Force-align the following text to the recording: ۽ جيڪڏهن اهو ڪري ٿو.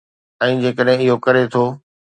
۽ 0.47 0.55
جيڪڏهن 0.63 0.99
اهو 1.07 1.17
ڪري 1.27 1.43
ٿو. 1.57 1.65